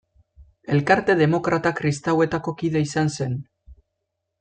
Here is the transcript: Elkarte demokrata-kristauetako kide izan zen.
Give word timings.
Elkarte 0.75 1.17
demokrata-kristauetako 1.21 2.57
kide 2.63 2.85
izan 2.91 3.17
zen. 3.19 3.41